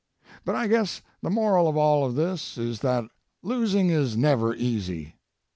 But 0.45 0.55
I 0.55 0.65
guess 0.65 1.03
the 1.21 1.29
moral 1.29 1.67
of 1.67 1.77
all 1.77 2.03
of 2.07 2.15
this 2.15 2.57
is 2.57 2.79
that 2.79 3.03
losing 3.43 3.91
is 3.91 4.17
never 4.17 4.55
easy. 4.55 5.13